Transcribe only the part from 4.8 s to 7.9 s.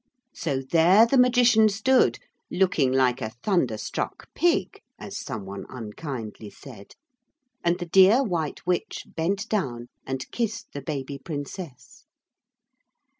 as some one unkindly said, and the